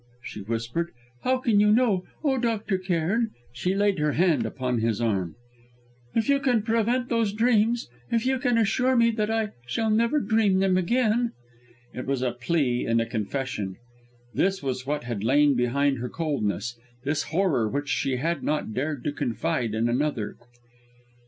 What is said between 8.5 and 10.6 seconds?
assure me that I shall never dream